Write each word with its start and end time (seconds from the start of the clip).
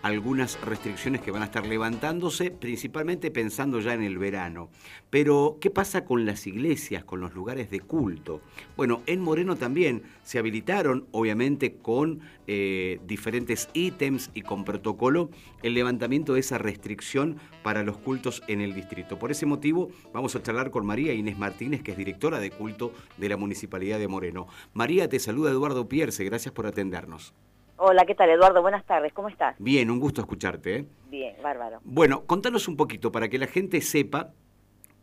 algunas 0.00 0.60
restricciones 0.60 1.20
que 1.22 1.32
van 1.32 1.42
a 1.42 1.46
estar 1.46 1.66
levantándose, 1.66 2.52
principalmente 2.52 3.32
pensando 3.32 3.80
ya 3.80 3.94
en 3.94 4.04
el 4.04 4.16
verano. 4.16 4.70
Pero, 5.10 5.58
¿qué 5.60 5.70
pasa 5.70 6.04
con 6.04 6.24
las 6.24 6.46
iglesias, 6.46 7.02
con 7.02 7.18
los 7.18 7.34
lugares 7.34 7.68
de 7.68 7.80
culto? 7.80 8.40
Bueno, 8.76 9.02
en 9.06 9.20
Moreno 9.20 9.56
también 9.56 10.04
se 10.22 10.38
habilitaron, 10.38 11.08
obviamente 11.10 11.78
con 11.78 12.20
eh, 12.46 13.00
diferentes 13.08 13.70
ítems 13.72 14.30
y 14.34 14.42
con 14.42 14.64
protocolo, 14.64 15.30
el 15.64 15.74
levantamiento 15.74 16.34
de 16.34 16.40
esa 16.40 16.58
restricción 16.58 17.36
para 17.64 17.82
los 17.82 17.98
cultos 17.98 18.44
en 18.46 18.60
el 18.60 18.74
distrito. 18.74 19.18
Por 19.18 19.32
ese 19.32 19.46
motivo, 19.46 19.90
vamos 20.12 20.36
a 20.36 20.42
charlar 20.44 20.70
con 20.70 20.86
María 20.86 21.12
Inés 21.12 21.38
Martínez, 21.38 21.82
que 21.82 21.90
es 21.90 21.98
directora 21.98 22.38
de 22.38 22.52
culto 22.52 22.92
de 23.16 23.28
la 23.28 23.36
Municipalidad 23.36 23.98
de 23.98 24.06
Moreno. 24.06 24.46
María, 24.74 25.08
te 25.08 25.18
saluda 25.18 25.50
Eduardo 25.50 25.88
Pierce, 25.88 26.22
gracias 26.22 26.54
por 26.54 26.68
atendernos. 26.68 27.34
Hola, 27.80 28.04
¿qué 28.06 28.16
tal 28.16 28.28
Eduardo? 28.28 28.60
Buenas 28.60 28.84
tardes, 28.86 29.12
¿cómo 29.12 29.28
estás? 29.28 29.54
Bien, 29.60 29.88
un 29.88 30.00
gusto 30.00 30.20
escucharte. 30.20 30.78
¿eh? 30.78 30.86
Bien, 31.10 31.36
bárbaro. 31.40 31.78
Bueno, 31.84 32.24
contanos 32.26 32.66
un 32.66 32.76
poquito 32.76 33.12
para 33.12 33.28
que 33.28 33.38
la 33.38 33.46
gente 33.46 33.80
sepa 33.82 34.32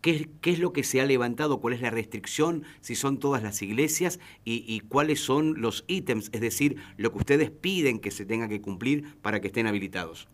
qué, 0.01 0.27
qué, 0.41 0.49
es 0.49 0.59
lo 0.59 0.73
que 0.73 0.83
se 0.83 0.99
ha 0.99 1.05
levantado, 1.05 1.61
cuál 1.61 1.73
es 1.73 1.81
la 1.81 1.89
restricción, 1.89 2.63
si 2.81 2.95
son 2.95 3.17
todas 3.17 3.41
las 3.41 3.61
iglesias 3.61 4.19
y, 4.43 4.81
cuáles 4.89 5.21
son 5.21 5.61
los 5.61 5.85
ítems, 5.87 6.29
es 6.33 6.41
decir, 6.41 6.75
lo 6.97 7.13
que 7.13 7.19
ustedes 7.19 7.49
piden 7.49 8.01
que 8.01 8.11
se 8.11 8.25
tenga 8.25 8.49
que 8.49 8.61
cumplir 8.61 9.21
para 9.21 9.39
que 9.39 9.47
estén 9.47 9.67
habilitados. 9.67 10.27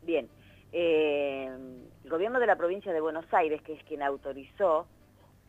Bien, 0.00 0.30
eh, 0.72 1.50
el 2.04 2.10
gobierno 2.10 2.40
de 2.40 2.46
la 2.46 2.56
provincia 2.56 2.90
de 2.90 3.02
Buenos 3.02 3.26
Aires, 3.34 3.60
que 3.60 3.74
es 3.74 3.84
quien 3.84 4.02
autorizó 4.02 4.86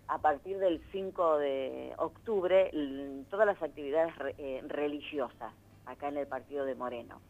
a 0.09 0.18
partir 0.20 0.58
del 0.58 0.82
5 0.92 1.38
de 1.38 1.94
octubre 1.98 2.70
todas 3.30 3.48
las 3.48 3.64
actividades 3.64 4.14
eh, 4.38 4.62
religiosas 4.68 5.54
acá 5.88 6.09
en 6.09 6.18
el 6.18 6.27
partido 6.27 6.66
de 6.66 6.76
Moreno. 6.76 7.22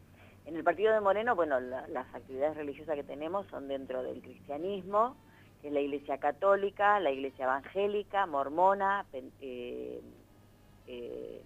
En 0.46 0.56
el 0.56 0.64
partido 0.64 0.94
de 0.94 1.02
Moreno, 1.02 1.36
bueno, 1.36 1.60
las 1.60 2.14
actividades 2.16 2.56
religiosas 2.56 2.96
que 2.96 3.04
tenemos 3.04 3.46
son 3.48 3.68
dentro 3.68 4.02
del 4.02 4.22
cristianismo, 4.22 5.18
que 5.62 5.68
es 5.68 5.74
la 5.74 5.82
iglesia 5.82 6.20
católica, 6.20 7.00
la 7.00 7.12
iglesia 7.12 7.46
evangélica, 7.46 8.26
mormona, 8.26 9.06
eh, 9.42 10.02
eh, 10.88 11.42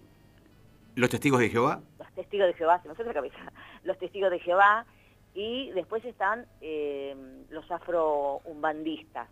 ¿Los 0.94 1.10
testigos 1.10 1.40
de 1.40 1.48
Jehová? 1.48 1.80
Los 1.98 2.12
testigos 2.12 2.46
de 2.46 2.54
Jehová, 2.54 2.80
se 2.82 2.88
me 2.88 3.04
la 3.04 3.14
cabeza. 3.14 3.52
Los 3.84 3.98
testigos 3.98 4.30
de 4.30 4.38
Jehová 4.38 4.86
y 5.34 5.70
después 5.70 6.04
están 6.04 6.46
eh, 6.60 7.16
los 7.48 7.68
afro-umbandistas. 7.70 9.28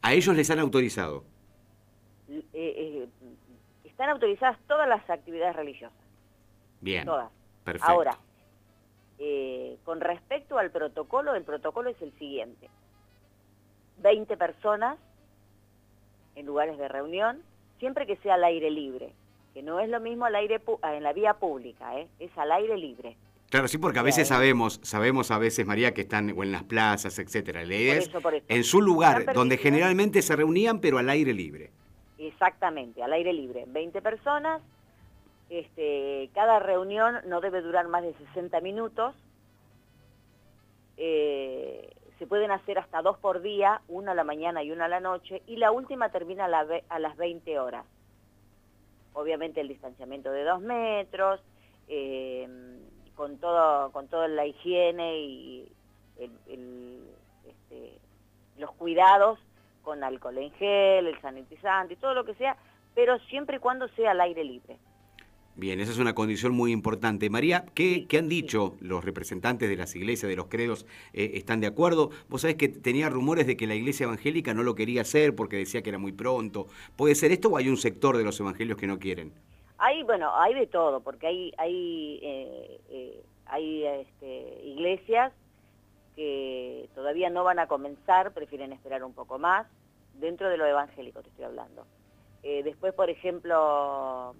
¿A 0.00 0.14
ellos 0.14 0.34
les 0.34 0.50
han 0.50 0.58
autorizado? 0.58 1.24
están 3.84 4.08
autorizadas 4.08 4.58
todas 4.66 4.88
las 4.88 5.08
actividades 5.10 5.54
religiosas. 5.54 6.02
Bien. 6.82 7.06
Todas. 7.06 7.30
Perfecto. 7.64 7.90
Ahora, 7.90 8.18
eh, 9.18 9.78
con 9.84 10.00
respecto 10.00 10.58
al 10.58 10.70
protocolo, 10.70 11.34
el 11.34 11.44
protocolo 11.44 11.88
es 11.88 12.02
el 12.02 12.12
siguiente. 12.18 12.68
20 13.98 14.36
personas 14.36 14.98
en 16.34 16.44
lugares 16.44 16.76
de 16.76 16.88
reunión, 16.88 17.42
siempre 17.78 18.06
que 18.06 18.16
sea 18.16 18.34
al 18.34 18.44
aire 18.44 18.70
libre, 18.70 19.12
que 19.54 19.62
no 19.62 19.80
es 19.80 19.88
lo 19.88 20.00
mismo 20.00 20.24
al 20.24 20.34
aire 20.34 20.60
en 20.82 21.02
la 21.02 21.12
vía 21.12 21.34
pública, 21.34 21.98
¿eh? 21.98 22.08
es 22.18 22.36
al 22.36 22.52
aire 22.52 22.76
libre. 22.76 23.16
Claro, 23.50 23.68
sí, 23.68 23.76
porque 23.76 23.98
a 23.98 24.02
veces 24.02 24.28
sabemos, 24.28 24.80
sabemos 24.82 25.30
a 25.30 25.36
veces, 25.36 25.66
María, 25.66 25.92
que 25.92 26.00
están 26.00 26.32
o 26.34 26.42
en 26.42 26.52
las 26.52 26.62
plazas, 26.64 27.18
etcétera. 27.18 27.62
La 27.64 27.74
idea 27.74 27.96
es 27.96 28.10
en 28.48 28.64
su 28.64 28.80
lugar, 28.80 29.34
donde 29.34 29.58
generalmente 29.58 30.22
se 30.22 30.34
reunían, 30.34 30.80
pero 30.80 30.96
al 30.96 31.10
aire 31.10 31.34
libre. 31.34 31.70
Exactamente, 32.16 33.02
al 33.02 33.12
aire 33.12 33.30
libre. 33.34 33.66
20 33.68 34.00
personas, 34.00 34.62
este, 35.52 36.30
cada 36.32 36.60
reunión 36.60 37.16
no 37.26 37.42
debe 37.42 37.60
durar 37.60 37.86
más 37.86 38.02
de 38.02 38.14
60 38.14 38.60
minutos. 38.62 39.14
Eh, 40.96 41.94
se 42.18 42.26
pueden 42.26 42.50
hacer 42.50 42.78
hasta 42.78 43.02
dos 43.02 43.18
por 43.18 43.42
día, 43.42 43.82
una 43.86 44.12
a 44.12 44.14
la 44.14 44.24
mañana 44.24 44.62
y 44.62 44.70
una 44.70 44.86
a 44.86 44.88
la 44.88 45.00
noche, 45.00 45.42
y 45.46 45.56
la 45.56 45.70
última 45.70 46.08
termina 46.08 46.46
a, 46.46 46.98
las 46.98 47.16
20 47.18 47.58
horas. 47.58 47.84
Obviamente 49.12 49.60
el 49.60 49.68
distanciamiento 49.68 50.32
de 50.32 50.44
dos 50.44 50.62
metros, 50.62 51.40
eh, 51.88 52.48
con, 53.14 53.36
todo, 53.36 53.92
con 53.92 54.08
toda 54.08 54.28
la 54.28 54.46
higiene 54.46 55.18
y 55.18 55.72
este, 56.16 57.98
los 58.56 58.72
cuidados 58.72 59.38
con 59.82 60.02
alcohol 60.02 60.38
en 60.38 60.50
gel, 60.52 61.08
el 61.08 61.20
sanitizante 61.20 61.92
y 61.92 61.96
todo 61.96 62.14
lo 62.14 62.24
que 62.24 62.34
sea, 62.36 62.56
pero 62.94 63.18
siempre 63.28 63.56
y 63.56 63.60
cuando 63.60 63.88
sea 63.88 64.12
al 64.12 64.20
aire 64.22 64.44
libre. 64.44 64.78
Bien, 65.54 65.80
esa 65.80 65.92
es 65.92 65.98
una 65.98 66.14
condición 66.14 66.54
muy 66.54 66.72
importante. 66.72 67.28
María, 67.28 67.66
¿qué, 67.74 68.06
han 68.18 68.28
dicho 68.30 68.74
los 68.80 69.04
representantes 69.04 69.68
de 69.68 69.76
las 69.76 69.94
iglesias, 69.94 70.30
de 70.30 70.36
los 70.36 70.46
credos? 70.46 70.86
Eh, 71.12 71.32
¿Están 71.34 71.60
de 71.60 71.66
acuerdo? 71.66 72.10
Vos 72.30 72.40
sabés 72.40 72.56
que 72.56 72.68
tenía 72.68 73.10
rumores 73.10 73.46
de 73.46 73.54
que 73.56 73.66
la 73.66 73.74
iglesia 73.74 74.04
evangélica 74.04 74.54
no 74.54 74.62
lo 74.62 74.74
quería 74.74 75.02
hacer 75.02 75.34
porque 75.36 75.56
decía 75.56 75.82
que 75.82 75.90
era 75.90 75.98
muy 75.98 76.12
pronto. 76.12 76.68
¿Puede 76.96 77.14
ser 77.14 77.32
esto 77.32 77.50
o 77.50 77.58
hay 77.58 77.68
un 77.68 77.76
sector 77.76 78.16
de 78.16 78.24
los 78.24 78.40
evangelios 78.40 78.78
que 78.78 78.86
no 78.86 78.98
quieren? 78.98 79.34
Hay, 79.76 80.02
bueno, 80.04 80.34
hay 80.34 80.54
de 80.54 80.66
todo, 80.66 81.00
porque 81.00 81.26
hay, 81.26 81.52
hay, 81.58 82.20
eh, 82.22 82.80
eh, 82.88 83.22
hay 83.44 83.84
este, 83.84 84.60
iglesias 84.64 85.34
que 86.16 86.88
todavía 86.94 87.28
no 87.28 87.44
van 87.44 87.58
a 87.58 87.66
comenzar, 87.66 88.32
prefieren 88.32 88.72
esperar 88.72 89.04
un 89.04 89.12
poco 89.12 89.38
más, 89.38 89.66
dentro 90.14 90.48
de 90.48 90.56
lo 90.56 90.64
evangélico 90.64 91.20
te 91.20 91.28
estoy 91.28 91.44
hablando. 91.44 91.86
después, 92.42 92.94
por 92.94 93.10
ejemplo 93.10 94.34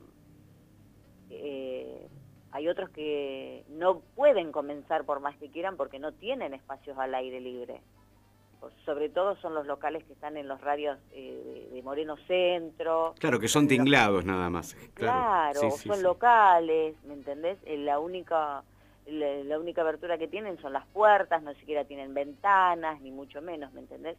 eh, 1.32 2.08
hay 2.52 2.68
otros 2.68 2.90
que 2.90 3.64
no 3.70 4.00
pueden 4.14 4.52
comenzar 4.52 5.04
por 5.04 5.20
más 5.20 5.36
que 5.38 5.48
quieran 5.48 5.76
porque 5.76 5.98
no 5.98 6.12
tienen 6.12 6.52
espacios 6.52 6.98
al 6.98 7.14
aire 7.14 7.40
libre. 7.40 7.80
sobre 8.84 9.08
todo 9.08 9.34
son 9.36 9.54
los 9.54 9.66
locales 9.66 10.04
que 10.04 10.12
están 10.12 10.36
en 10.36 10.46
los 10.46 10.60
radios 10.60 10.98
eh, 11.12 11.68
de, 11.72 11.82
Moreno 11.82 12.16
Centro. 12.28 13.14
Claro, 13.18 13.40
que 13.40 13.48
son 13.48 13.66
tinglados 13.66 14.24
nada 14.24 14.50
más. 14.50 14.76
Claro, 14.94 15.70
son 15.70 16.02
locales, 16.02 16.94
¿me 17.04 17.14
entendés? 17.14 17.58
Eh, 17.64 17.78
la 17.78 17.98
única, 17.98 18.62
la, 19.06 19.58
única 19.58 19.80
abertura 19.80 20.16
que 20.18 20.28
tienen 20.28 20.60
son 20.60 20.74
las 20.74 20.86
puertas, 20.88 21.42
no 21.42 21.54
siquiera 21.54 21.84
tienen 21.84 22.14
ventanas, 22.14 23.00
ni 23.00 23.10
mucho 23.10 23.42
menos, 23.42 23.72
¿me 23.72 23.80
entendés? 23.80 24.16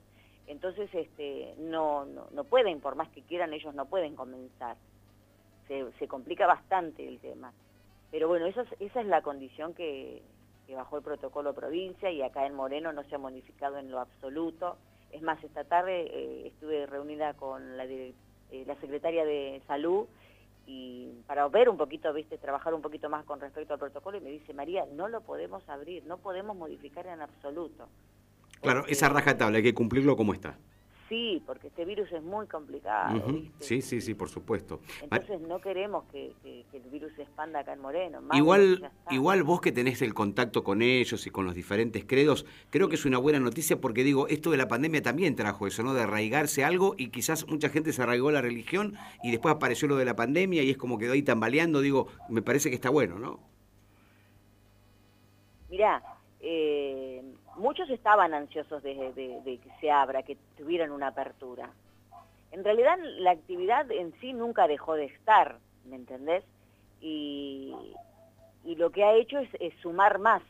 Entonces, 0.47 0.90
este, 0.94 1.53
no, 1.57 2.03
no, 2.03 2.28
no 2.34 2.44
pueden, 2.44 2.81
por 2.81 2.95
más 2.95 3.07
que 3.09 3.22
quieran, 3.22 3.53
ellos 3.53 3.74
no 3.75 3.85
pueden 3.85 4.16
comenzar 4.16 4.75
se, 5.68 6.07
complica 6.07 6.47
bastante 6.47 7.07
el 7.07 7.19
tema. 7.19 7.53
Pero 8.12 8.28
bueno, 8.28 8.46
esa 8.46 8.62
es, 8.62 8.69
esa 8.79 9.01
es 9.01 9.07
la 9.07 9.22
condición 9.22 9.74
que, 9.74 10.22
bajó 10.75 10.97
el 10.97 11.03
protocolo 11.03 11.53
provincia 11.53 12.09
y 12.09 12.24
acá 12.24 12.47
en 12.47 12.56
Moreno 12.56 12.91
no 12.91 13.03
se 13.03 13.13
ha 13.13 13.19
modificado 13.19 13.78
en 13.78 13.91
lo 13.91 14.00
absoluto. 14.00 14.78
Es 15.12 15.22
más, 15.22 15.44
esta 15.44 15.66
tarde 15.66 16.07
eh, 16.09 16.47
estuve 16.47 16.88
reunida 16.88 17.35
con 17.35 17.78
la, 17.78 17.85
eh, 17.85 18.13
la 18.66 18.75
secretaria 18.78 19.24
de 19.24 19.62
Salud 19.68 20.07
y 20.66 21.09
para 21.28 21.47
ver 21.50 21.69
un 21.69 21.78
poquito, 21.78 22.12
viste, 22.13 22.38
trabajar 22.38 22.74
un 22.74 22.81
poquito 22.81 23.09
más 23.09 23.24
con 23.25 23.40
respecto 23.40 23.74
al 23.74 23.80
protocolo 23.80 24.18
y 24.18 24.22
me 24.22 24.31
dice, 24.31 24.53
María, 24.53 24.85
no 24.94 25.07
lo 25.07 25.22
podemos 25.22 25.68
abrir, 25.69 26.03
no 26.06 26.18
podemos 26.18 26.56
modificar 26.56 27.06
en 27.06 27.22
absoluto. 27.22 27.88
Claro, 28.62 28.85
esa 28.88 29.09
raja 29.09 29.38
tabla 29.38 29.57
hay 29.57 29.63
que 29.63 29.74
cumplirlo 29.74 30.16
como 30.16 30.34
está. 30.34 30.57
Sí, 31.09 31.44
porque 31.46 31.68
este 31.68 31.86
virus 31.86 32.12
es 32.12 32.24
muy 32.24 32.47
complicado. 32.47 33.22
Sí, 33.59 33.81
sí, 33.81 34.02
sí, 34.02 34.14
por 34.14 34.30
supuesto. 34.30 34.80
Entonces 35.02 35.41
no 35.41 35.59
queremos 35.59 36.06
que, 36.12 36.34
el 36.44 36.90
virus 36.90 37.12
se 37.16 37.24
expanda 37.24 37.59
acá 37.59 37.74
en 37.74 37.81
Moreno. 37.81 38.22
igual, 38.34 38.91
igual 39.12 39.44
vos 39.44 39.62
que 39.62 39.72
tenés 39.72 40.02
el 40.02 40.13
contacto 40.13 40.63
con 40.63 40.81
ellos 40.81 41.28
y 41.28 41.30
con 41.30 41.46
los 41.46 41.56
diferentes 41.56 42.06
credos, 42.06 42.46
creo 42.69 42.90
que 42.90 42.96
es 42.96 43.06
una 43.06 43.18
buena 43.18 43.40
noticia 43.40 43.80
porque 43.81 44.03
digo, 44.03 44.28
esto 44.28 44.52
de 44.52 44.58
la 44.58 44.68
pandemia 44.68 45.02
también 45.02 45.36
trajo 45.36 45.68
eso, 45.68 45.84
¿no? 45.84 45.94
De 45.94 46.02
arraigarse 46.02 46.63
algo 46.63 46.96
y 46.97 47.09
quizás 47.09 47.47
mucha 47.47 47.69
gente 47.69 47.92
se 47.92 48.02
arraigó 48.02 48.31
la 48.31 48.42
religión 48.42 48.96
y 49.24 49.31
después 49.31 49.53
apareció 49.53 49.88
lo 49.88 49.97
de 49.97 50.06
la 50.06 50.16
pandemia 50.16 50.63
y 50.63 50.69
es 50.69 50.78
como 50.78 50.97
quedó 50.97 51.13
ahí 51.13 51.24
tambaleando, 51.24 51.81
digo, 51.81 52.08
me 52.30 52.42
parece 52.42 52.69
que 52.69 52.75
está 52.75 52.90
bueno, 52.90 53.19
¿no? 53.19 53.40
Mirá, 55.69 56.03
eh, 56.40 57.24
muchos 57.56 57.90
estaban 57.90 58.34
ansiosos 58.34 58.82
de, 58.84 59.42
que 59.46 59.70
se 59.80 59.92
abra, 59.92 60.24
que 60.24 60.38
tuvieran 60.58 60.92
una 60.92 61.08
apertura. 61.08 61.70
En 62.52 62.64
realidad 62.64 62.98
la 63.00 63.32
actividad 63.32 63.90
en 63.92 64.14
sí 64.20 64.34
nunca 64.34 64.68
dejó 64.68 64.94
de 64.94 65.06
estar, 65.06 65.58
¿me 65.86 65.96
entendés? 65.96 66.44
Y, 67.02 67.76
lo 68.64 68.92
que 68.92 69.04
ha 69.04 69.14
hecho 69.14 69.40
es, 69.40 69.74
sumar 69.82 70.20
más, 70.20 70.42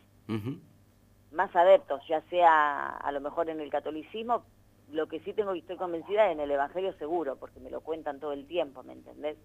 más 1.32 1.56
adeptos, 1.56 2.02
ya 2.08 2.22
sea 2.30 2.90
a 2.90 3.12
lo 3.12 3.22
mejor 3.22 3.50
en 3.50 3.60
el 3.60 3.70
catolicismo, 3.70 4.44
lo 4.92 5.08
que 5.08 5.20
sí 5.22 5.34
tengo 5.34 5.56
y 5.56 5.60
estoy 5.60 5.78
convencida 5.78 6.32
en 6.32 6.40
el 6.40 6.52
Evangelio 6.52 6.94
seguro, 6.94 7.36
porque 7.38 7.60
me 7.60 7.72
lo 7.72 7.82
cuentan 7.82 8.20
todo 8.20 8.34
el 8.34 8.46
tiempo, 8.46 8.84
¿me 8.84 8.94
entendés? 8.94 9.38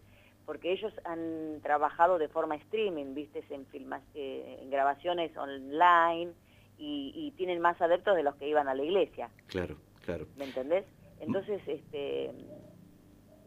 Porque 0.44 0.72
ellos 0.72 0.92
han 1.04 1.60
trabajado 1.62 2.18
de 2.18 2.28
forma 2.28 2.56
streaming, 2.56 3.14
viste, 3.14 3.42
en, 3.50 3.66
filmas, 3.66 4.02
eh, 4.14 4.58
en 4.62 4.70
grabaciones 4.70 5.34
online, 5.36 6.32
y, 6.78 7.32
tienen 7.36 7.60
más 7.60 7.80
adeptos 7.80 8.16
de 8.16 8.22
los 8.22 8.34
que 8.36 8.48
iban 8.48 8.68
a 8.68 8.74
la 8.74 8.82
iglesia. 8.82 9.30
Claro, 9.46 9.76
claro. 10.04 10.26
¿Me 10.36 10.44
entendés? 10.44 10.84
Entonces, 11.20 11.60
este, 11.66 12.30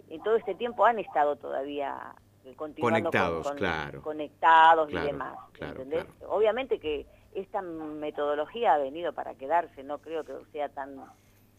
en 0.09 0.23
todo 0.23 0.35
este 0.35 0.55
tiempo 0.55 0.85
han 0.85 0.99
estado 0.99 1.35
todavía 1.35 2.15
continuando 2.55 3.09
conectados, 3.09 3.51
claro. 3.53 4.01
conectados 4.01 4.91
y 4.91 4.97
demás. 4.97 5.37
¿entendés? 5.59 6.05
Obviamente 6.27 6.79
que 6.79 7.05
esta 7.33 7.61
metodología 7.61 8.73
ha 8.73 8.77
venido 8.77 9.13
para 9.13 9.35
quedarse, 9.35 9.83
no 9.83 9.99
creo 9.99 10.23
que 10.23 10.33
sea 10.51 10.69
tan 10.69 10.95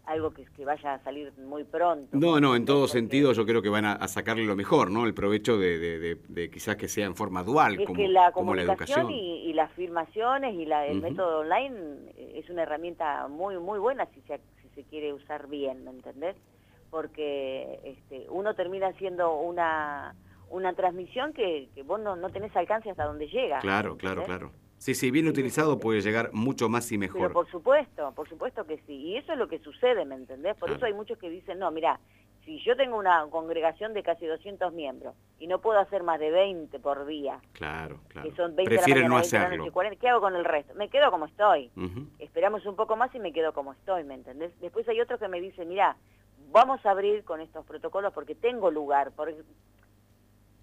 algo 0.07 0.33
que, 0.33 0.45
que 0.57 0.65
vaya 0.65 0.95
a 0.95 0.99
salir 1.05 1.33
muy 1.39 1.65
pronto. 1.65 2.17
No, 2.17 2.41
no, 2.41 2.57
en 2.57 2.65
todo 2.65 2.89
sentido 2.89 3.33
yo 3.33 3.47
creo 3.47 3.63
que 3.63 3.69
van 3.69 3.85
a, 3.85 4.09
sacarle 4.09 4.45
lo 4.45 4.57
mejor, 4.57 4.91
¿no? 4.91 5.07
El 5.07 5.15
provecho 5.15 5.59
de, 5.59 6.19
de, 6.29 6.51
quizás 6.51 6.77
que 6.77 6.89
sea 6.89 7.07
en 7.07 7.15
forma 7.15 7.43
dual, 7.43 7.81
es 7.81 7.87
como, 7.87 7.97
que 7.97 8.09
la 8.09 8.33
como 8.33 8.55
la 8.55 8.63
educación. 8.63 9.11
Y, 9.11 9.45
y, 9.49 9.53
las 9.53 9.71
filmaciones 9.73 10.55
y 10.55 10.67
la, 10.67 10.87
el 10.87 11.01
método 11.01 11.41
online 11.41 12.13
es 12.35 12.49
una 12.51 12.63
herramienta 12.63 13.29
muy 13.29 13.59
muy 13.59 13.79
buena 13.79 14.07
si 14.07 14.21
se, 14.23 14.41
si 14.61 14.69
se 14.75 14.83
quiere 14.85 15.13
usar 15.13 15.47
bien, 15.49 15.85
¿me 15.85 15.91
entendés? 15.91 16.37
Porque 16.91 17.81
este, 17.85 18.27
uno 18.29 18.55
termina 18.55 18.89
haciendo 18.89 19.37
una, 19.37 20.15
una 20.51 20.75
transmisión 20.75 21.33
que, 21.33 21.69
que 21.75 21.83
vos 21.83 22.01
no, 22.01 22.17
no 22.17 22.29
tenés 22.31 22.55
alcance 22.57 22.91
hasta 22.91 23.05
donde 23.05 23.29
llega. 23.29 23.61
Claro, 23.61 23.97
claro, 23.97 24.25
claro. 24.25 24.51
Sí, 24.83 24.97
sí, 24.97 25.13
bien 25.13 25.29
utilizado 25.29 25.79
puede 25.79 26.01
llegar 26.01 26.31
mucho 26.33 26.69
más 26.69 26.91
y 26.91 26.99
mejor. 26.99 27.21
Pero 27.21 27.33
por 27.35 27.49
supuesto, 27.49 28.13
por 28.17 28.29
supuesto 28.29 28.67
que 28.67 28.79
sí. 28.79 28.95
Y 28.95 29.17
eso 29.17 29.33
es 29.33 29.39
lo 29.39 29.47
que 29.47 29.61
sucede, 29.61 30.05
¿me 30.05 30.17
entendés? 30.17 30.57
Por 30.57 30.73
eso 30.73 30.85
hay 30.85 30.93
muchos 30.93 31.19
que 31.19 31.31
dicen, 31.31 31.61
no, 31.61 31.71
mira, 31.71 32.01
si 32.45 32.59
yo 32.65 32.77
tengo 32.77 32.99
una 32.99 33.25
congregación 33.31 33.95
de 33.95 34.03
casi 34.03 34.27
200 34.27 34.73
miembros 34.73 35.15
y 35.39 35.47
no 35.47 35.61
puedo 35.61 35.79
hacer 35.79 36.03
más 36.03 36.19
de 36.19 36.33
20 36.33 36.81
por 36.81 37.07
día, 37.07 37.39
claro, 37.53 38.01
claro. 38.09 38.29
que 38.29 38.35
son 38.35 38.57
20 38.57 38.75
Prefieren 38.75 39.07
no 39.07 39.19
hacerlo. 39.19 39.71
40, 39.71 40.01
¿qué 40.01 40.09
hago 40.09 40.21
con 40.21 40.35
el 40.35 40.45
resto? 40.45 40.75
Me 40.75 40.89
quedo 40.89 41.13
como 41.13 41.27
estoy. 41.27 41.71
Esperamos 42.19 42.67
un 42.67 42.75
poco 42.75 42.97
más 42.97 43.15
y 43.15 43.21
me 43.21 43.33
quedo 43.33 43.53
como 43.53 43.75
estoy, 43.75 44.03
¿me 44.03 44.15
entendés? 44.15 44.51
Después 44.59 44.89
hay 44.89 45.01
otros 45.01 45.21
que 45.21 45.29
me 45.29 45.41
dicen, 45.41 45.69
mira, 45.69 45.97
vamos 46.51 46.85
a 46.85 46.91
abrir 46.91 47.23
con 47.23 47.41
estos 47.41 47.65
protocolos 47.65 48.13
porque 48.13 48.35
tengo 48.35 48.73
lugar, 48.73 49.13
porque 49.15 49.37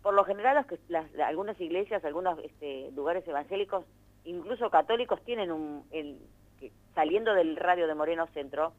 por 0.01 0.13
lo 0.13 0.25
general 0.25 0.65
las, 0.89 1.19
algunas 1.19 1.59
iglesias, 1.61 2.03
algunos 2.03 2.37
este, 2.39 2.91
lugares 2.91 3.25
evangélicos 3.25 3.85
incluso 4.25 4.69
católicos 4.69 5.21
tienen 5.23 5.51
un, 5.51 5.83
saliendo 6.95 7.33
del 7.33 7.55
radio 7.55 7.87
de 7.87 7.95
Moreno 7.95 8.27
Centro, 8.33 8.73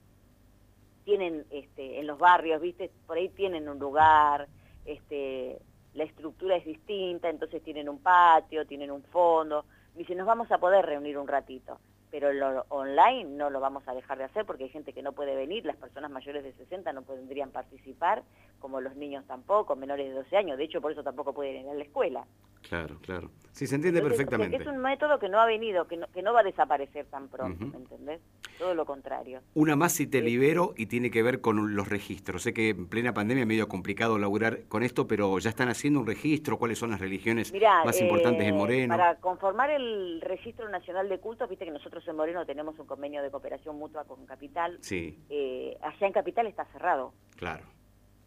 tienen 1.05 1.47
este, 1.51 1.99
en 1.99 2.07
los 2.07 2.19
barrios, 2.19 2.61
viste, 2.61 2.91
por 3.07 3.17
ahí 3.17 3.29
tienen 3.31 3.69
un 3.69 3.79
lugar, 3.79 4.49
este, 4.85 5.59
la 5.95 6.05
estructura 6.05 6.57
es 6.57 6.65
distinta, 6.65 7.29
entonces 7.29 7.63
tienen 7.63 7.89
un 7.89 7.99
patio, 7.99 8.67
tienen 8.67 8.91
un 8.91 9.03
fondo, 9.05 9.65
dice, 9.95 10.15
nos 10.15 10.27
vamos 10.27 10.51
a 10.53 10.59
poder 10.59 10.85
reunir 10.85 11.19
un 11.19 11.27
ratito 11.27 11.79
pero 12.11 12.33
lo 12.33 12.65
online 12.69 13.25
no 13.25 13.51
lo 13.51 13.61
vamos 13.61 13.87
a 13.87 13.95
dejar 13.95 14.19
de 14.19 14.25
hacer 14.25 14.45
porque 14.45 14.65
hay 14.65 14.71
gente 14.71 14.93
que 14.93 15.03
no 15.03 15.13
puede 15.13 15.35
venir, 15.35 15.65
las 15.65 15.77
personas 15.77 16.11
mayores 16.11 16.43
de 16.43 16.53
60 16.53 16.93
no 16.93 17.03
podrían 17.03 17.51
participar, 17.51 18.23
como 18.59 18.81
los 18.81 18.97
niños 18.97 19.25
tampoco, 19.27 19.77
menores 19.77 20.09
de 20.09 20.15
12 20.15 20.37
años, 20.37 20.59
de 20.59 20.65
hecho 20.65 20.81
por 20.81 20.93
eso 20.93 21.03
tampoco 21.03 21.33
pueden 21.33 21.65
ir 21.65 21.69
a 21.69 21.75
la 21.75 21.85
escuela. 21.85 22.27
Claro, 22.69 22.99
claro. 23.01 23.31
Sí, 23.53 23.67
se 23.67 23.75
entiende 23.75 24.01
perfectamente. 24.01 24.57
es 24.57 24.67
un 24.67 24.79
método 24.79 25.19
que 25.19 25.29
no 25.29 25.41
ha 25.41 25.45
venido, 25.45 25.87
que 25.87 25.97
no, 25.97 26.07
que 26.15 26.23
no 26.23 26.33
va 26.33 26.41
a 26.41 26.45
desaparecer 26.45 27.07
tan 27.07 27.29
pronto, 27.29 27.67
¿me 27.67 27.77
entendés? 27.77 28.21
Todo 28.59 28.75
lo 28.75 28.87
contrario. 28.87 29.43
Una 29.55 29.77
más 29.77 29.93
si 29.93 30.07
te 30.07 30.23
libero 30.23 30.73
y 30.77 30.87
tiene 30.87 31.11
que 31.11 31.23
ver 31.23 31.41
con 31.41 31.75
los 31.75 31.89
registros. 31.89 32.43
Sé 32.43 32.55
que 32.55 32.71
en 32.71 32.89
plena 32.89 33.13
pandemia 33.13 33.43
es 33.43 33.49
medio 33.49 33.69
complicado 33.69 34.19
laburar 34.19 34.63
con 34.69 34.83
esto, 34.83 35.07
pero 35.07 35.39
ya 35.41 35.51
están 35.51 35.69
haciendo 35.69 36.01
un 36.01 36.07
registro, 36.07 36.59
cuáles 36.59 36.79
son 36.79 36.91
las 36.91 37.01
religiones 37.01 37.53
más 37.85 38.01
importantes 38.01 38.47
en 38.47 38.55
eh, 38.55 38.57
Moreno. 38.57 38.97
Para 38.97 39.17
conformar 39.17 39.71
el 39.71 40.21
registro 40.21 40.69
nacional 40.69 41.09
de 41.09 41.19
cultos, 41.19 41.49
viste 41.49 41.65
que 41.65 41.71
nosotros 41.71 42.07
en 42.09 42.17
Moreno 42.17 42.47
tenemos 42.47 42.79
un 42.79 42.87
convenio 42.87 43.23
de 43.23 43.31
cooperación 43.31 43.77
mutua 43.77 44.05
con 44.05 44.25
Capital. 44.27 44.79
Sí. 44.81 45.19
Eh, 45.29 45.77
allá 45.83 46.07
en 46.07 46.13
Capital 46.13 46.47
está 46.47 46.65
cerrado. 46.67 47.13
Claro. 47.37 47.65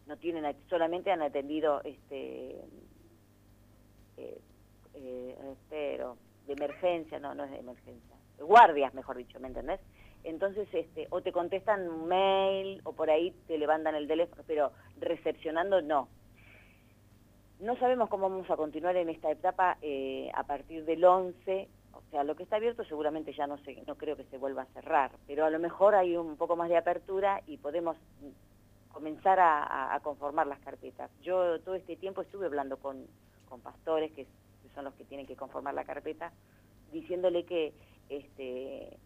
No 0.06 0.16
tienen, 0.18 0.54
solamente 0.68 1.10
han 1.10 1.22
atendido 1.22 1.80
este 1.82 2.60
eh, 5.04 5.98
de 6.46 6.52
emergencia, 6.52 7.18
no, 7.18 7.34
no 7.34 7.44
es 7.44 7.50
de 7.50 7.58
emergencia, 7.58 8.16
guardias, 8.38 8.94
mejor 8.94 9.16
dicho, 9.16 9.38
¿me 9.40 9.48
entendés? 9.48 9.80
Entonces, 10.24 10.66
este, 10.72 11.06
o 11.10 11.20
te 11.20 11.32
contestan 11.32 11.88
un 11.88 12.08
mail, 12.08 12.80
o 12.84 12.92
por 12.92 13.10
ahí 13.10 13.32
te 13.46 13.58
levantan 13.58 13.94
el 13.94 14.08
teléfono, 14.08 14.42
pero 14.46 14.72
recepcionando 14.98 15.82
no. 15.82 16.08
No 17.60 17.76
sabemos 17.76 18.08
cómo 18.08 18.30
vamos 18.30 18.50
a 18.50 18.56
continuar 18.56 18.96
en 18.96 19.10
esta 19.10 19.30
etapa 19.30 19.76
eh, 19.82 20.30
a 20.34 20.44
partir 20.44 20.84
del 20.84 21.04
11, 21.04 21.68
o 21.92 22.02
sea, 22.10 22.24
lo 22.24 22.34
que 22.34 22.42
está 22.42 22.56
abierto 22.56 22.84
seguramente 22.84 23.32
ya 23.32 23.46
no, 23.46 23.58
se, 23.58 23.82
no 23.86 23.96
creo 23.96 24.16
que 24.16 24.24
se 24.24 24.38
vuelva 24.38 24.62
a 24.62 24.72
cerrar, 24.72 25.12
pero 25.26 25.44
a 25.44 25.50
lo 25.50 25.58
mejor 25.58 25.94
hay 25.94 26.16
un 26.16 26.36
poco 26.36 26.56
más 26.56 26.68
de 26.68 26.76
apertura 26.76 27.42
y 27.46 27.58
podemos 27.58 27.96
comenzar 28.92 29.38
a, 29.40 29.94
a 29.94 30.00
conformar 30.00 30.46
las 30.46 30.60
carpetas. 30.60 31.10
Yo 31.22 31.60
todo 31.60 31.74
este 31.74 31.96
tiempo 31.96 32.22
estuve 32.22 32.46
hablando 32.46 32.78
con, 32.78 33.06
con 33.48 33.60
pastores, 33.60 34.10
que, 34.12 34.26
son 34.74 34.84
los 34.84 34.94
que 34.94 35.04
tienen 35.04 35.26
que 35.26 35.36
conformar 35.36 35.74
la 35.74 35.84
carpeta, 35.84 36.32
diciéndole 36.92 37.44
que 37.44 37.72
este, 38.08 38.96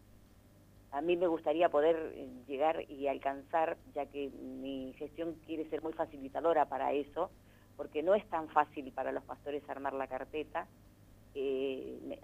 a 0.91 1.01
mí 1.01 1.15
me 1.17 1.27
gustaría 1.27 1.69
poder 1.69 2.13
eh, 2.15 2.27
llegar 2.47 2.89
y 2.89 3.07
alcanzar, 3.07 3.77
ya 3.93 4.05
que 4.07 4.29
mi 4.29 4.93
gestión 4.97 5.35
quiere 5.45 5.69
ser 5.69 5.81
muy 5.81 5.93
facilitadora 5.93 6.65
para 6.65 6.93
eso, 6.93 7.29
porque 7.77 8.03
no 8.03 8.15
es 8.15 8.27
tan 8.29 8.49
fácil 8.49 8.91
para 8.91 9.11
los 9.11 9.23
pastores 9.23 9.67
armar 9.69 9.93
la 9.93 10.07
carpeta. 10.07 10.67
Eh, 11.35 12.19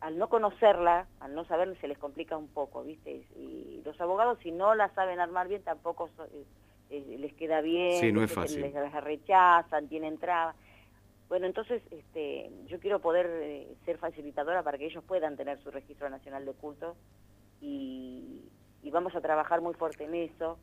al 0.00 0.16
no 0.16 0.28
conocerla, 0.28 1.08
al 1.20 1.34
no 1.34 1.44
saberla, 1.44 1.74
se 1.80 1.88
les 1.88 1.98
complica 1.98 2.36
un 2.36 2.48
poco, 2.48 2.84
¿viste? 2.84 3.26
Y 3.36 3.82
los 3.84 4.00
abogados, 4.00 4.38
si 4.42 4.52
no 4.52 4.74
la 4.74 4.88
saben 4.94 5.18
armar 5.18 5.48
bien, 5.48 5.62
tampoco 5.62 6.08
eh, 6.90 7.16
les 7.18 7.34
queda 7.34 7.60
bien, 7.60 8.00
sí, 8.00 8.12
no 8.12 8.22
es 8.22 8.32
fácil. 8.32 8.60
les, 8.60 8.72
les 8.72 9.04
rechazan, 9.04 9.88
tienen 9.88 10.18
trabas. 10.18 10.54
Bueno, 11.28 11.46
entonces 11.46 11.82
este, 11.90 12.50
yo 12.66 12.80
quiero 12.80 13.00
poder 13.00 13.26
eh, 13.26 13.76
ser 13.84 13.98
facilitadora 13.98 14.62
para 14.62 14.78
que 14.78 14.86
ellos 14.86 15.04
puedan 15.04 15.36
tener 15.36 15.62
su 15.62 15.70
registro 15.70 16.08
nacional 16.08 16.46
de 16.46 16.52
culto 16.52 16.96
y, 17.60 18.44
vamos 18.90 19.14
a 19.14 19.20
trabajar 19.20 19.60
muy 19.60 19.74
fuerte 19.74 20.04
en 20.04 20.14
eso. 20.14 20.58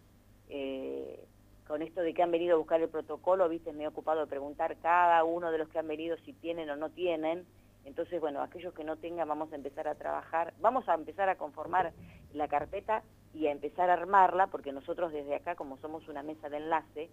Eh, 0.50 1.24
con 1.68 1.84
esto 1.84 2.02
de 2.02 2.14
que 2.14 2.24
han 2.24 2.32
venido 2.32 2.56
a 2.56 2.58
buscar 2.58 2.82
el 2.82 2.90
protocolo, 2.90 3.48
viste, 3.48 3.72
me 3.72 3.84
he 3.84 3.88
ocupado 3.88 4.22
de 4.22 4.28
preguntar 4.28 4.78
cada 4.78 5.24
uno 5.24 5.52
de 5.52 5.60
los 5.60 5.70
que 5.70 5.78
han 5.78 5.88
venido 5.88 6.18
si 6.26 6.34
tienen 6.34 6.70
o 6.72 6.76
no 6.76 6.90
tienen. 6.90 7.46
Entonces, 7.86 8.20
bueno, 8.20 8.42
aquellos 8.42 8.74
que 8.74 8.84
no 8.84 8.98
tengan 8.98 9.28
vamos 9.28 9.54
a 9.54 9.56
empezar 9.56 9.88
a 9.88 9.94
trabajar, 9.94 10.56
vamos 10.60 10.90
a 10.90 10.96
empezar 10.96 11.30
a 11.30 11.38
conformar 11.38 11.94
la 12.34 12.48
carpeta 12.48 13.04
y 13.36 13.46
a 13.46 13.52
empezar 13.52 13.92
a 13.92 13.94
armarla, 13.94 14.48
porque 14.48 14.72
nosotros 14.72 15.14
desde 15.14 15.36
acá, 15.36 15.56
como 15.56 15.78
somos 15.78 16.08
una 16.08 16.24
mesa 16.24 16.50
de 16.50 16.58
enlace, 16.58 17.10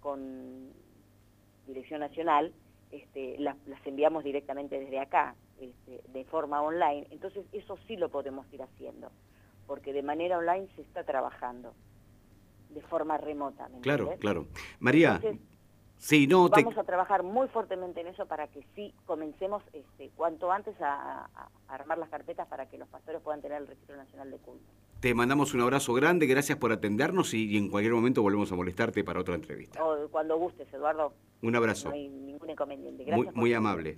con 0.00 0.72
Dirección 1.66 2.00
Nacional, 2.00 2.52
este, 2.90 3.36
las, 3.38 3.56
enviamos 3.84 4.24
directamente 4.24 4.78
desde 4.78 4.98
acá, 4.98 5.34
este, 5.60 6.02
de 6.08 6.24
forma 6.24 6.62
online. 6.62 7.06
Entonces 7.10 7.44
eso 7.52 7.78
sí 7.86 7.96
lo 7.96 8.08
podemos 8.08 8.52
ir 8.52 8.62
haciendo, 8.62 9.10
porque 9.66 9.92
de 9.92 10.02
manera 10.02 10.38
online 10.38 10.68
se 10.74 10.82
está 10.82 11.04
trabajando, 11.04 11.74
de 12.70 12.82
forma 12.82 13.16
remota. 13.16 13.68
claro, 13.80 14.14
claro. 14.18 14.46
María, 14.78 15.20
sí, 15.98 16.26
no, 16.26 16.48
vamos 16.48 16.78
a 16.78 16.84
trabajar 16.84 17.22
muy 17.22 17.48
fuertemente 17.48 18.00
en 18.00 18.08
eso 18.08 18.26
para 18.26 18.48
que 18.48 18.64
sí 18.74 18.94
comencemos 19.06 19.62
este, 19.72 20.10
cuanto 20.16 20.50
antes 20.50 20.74
a, 20.80 21.28
armar 21.68 21.98
las 21.98 22.08
carpetas 22.08 22.48
para 22.48 22.66
que 22.66 22.78
los 22.78 22.88
pastores 22.88 23.20
puedan 23.22 23.40
tener 23.40 23.60
el 23.60 23.68
registro 23.68 23.96
nacional 23.96 24.30
de 24.30 24.38
culto. 24.38 24.72
Te 25.00 25.14
mandamos 25.14 25.54
un 25.54 25.62
abrazo 25.62 25.94
grande, 25.94 26.26
gracias 26.26 26.58
por 26.58 26.72
atendernos 26.72 27.32
y, 27.32 27.56
en 27.56 27.70
cualquier 27.70 27.94
momento 27.94 28.20
volvemos 28.20 28.52
a 28.52 28.54
molestarte 28.54 29.02
para 29.02 29.20
otra 29.20 29.34
entrevista. 29.34 29.80
cuando 30.10 30.36
gustes, 30.36 30.70
Eduardo. 30.74 31.14
Un 31.40 31.56
abrazo. 31.56 31.88
No 31.88 31.94
hay 31.94 32.10
ningún 32.10 32.50
inconveniente. 32.50 33.04
Gracias 33.04 33.34
muy, 33.34 33.54
amable. 33.54 33.96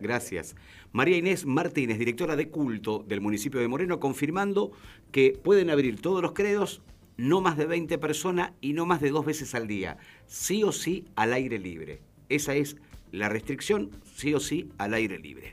Gracias. 0.00 0.54
María 0.92 1.16
Inés 1.16 1.46
Martínez, 1.46 1.98
directora 1.98 2.36
de 2.36 2.48
culto 2.48 3.00
del 3.00 3.20
municipio 3.20 3.58
de 3.58 3.66
Moreno, 3.66 3.98
confirmando 3.98 4.70
que 5.10 5.32
pueden 5.32 5.68
abrir 5.68 6.00
todos 6.00 6.22
los 6.22 6.30
credos, 6.32 6.80
no 7.16 7.40
más 7.40 7.56
de 7.56 7.66
20 7.66 7.98
personas 7.98 8.52
y 8.60 8.72
no 8.72 8.86
más 8.86 9.00
de 9.00 9.10
dos 9.10 9.26
veces 9.26 9.56
al 9.56 9.66
día, 9.66 9.98
sí 10.26 10.62
o 10.62 10.70
sí 10.70 11.06
al 11.16 11.32
aire 11.32 11.58
libre. 11.58 12.02
Esa 12.28 12.54
es 12.54 12.76
la 13.10 13.28
restricción, 13.28 13.90
sí 14.04 14.32
o 14.32 14.38
sí 14.38 14.70
al 14.78 14.94
aire 14.94 15.18
libre. 15.18 15.48